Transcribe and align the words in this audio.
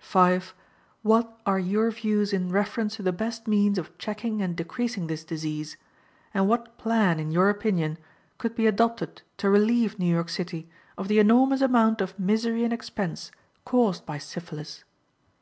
"5. 0.00 0.54
What 1.00 1.40
are 1.46 1.58
your 1.58 1.90
views 1.90 2.34
in 2.34 2.50
reference 2.52 2.96
to 2.96 3.02
the 3.02 3.10
best 3.10 3.46
means 3.48 3.78
of 3.78 3.96
checking 3.96 4.42
and 4.42 4.54
decreasing 4.54 5.06
this 5.06 5.24
disease, 5.24 5.78
and 6.34 6.46
what 6.46 6.76
plan, 6.76 7.18
in 7.18 7.30
your 7.30 7.48
opinion, 7.48 7.96
could 8.36 8.54
be 8.54 8.66
adopted 8.66 9.22
to 9.38 9.48
relieve 9.48 9.98
New 9.98 10.12
York 10.12 10.28
City 10.28 10.68
of 10.98 11.08
the 11.08 11.18
enormous 11.18 11.62
amount 11.62 12.02
of 12.02 12.18
misery 12.18 12.64
and 12.64 12.72
expense 12.74 13.30
caused 13.64 14.04
by 14.04 14.18
syphilis? 14.18 14.84